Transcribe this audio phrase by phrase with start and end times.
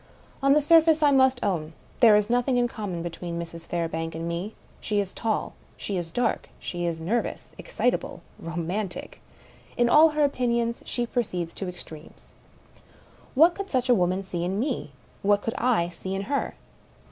[0.41, 3.67] On the surface, I must own, there is nothing in common be tween Mrs.
[3.67, 4.55] Fairbank and me.
[4.79, 9.21] She is tall; she is dark; she is nervou^ excitable, romantic;
[9.77, 12.29] in all her opinions she proceeds to extremes.
[13.35, 14.91] What could such a woman see in me?
[15.21, 16.55] what could I see in her?